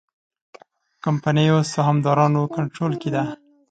کمپنیو 1.05 1.57
سهامدارانو 1.73 2.41
کنټرول 2.55 2.93
کې 3.01 3.09
ده. 3.15 3.23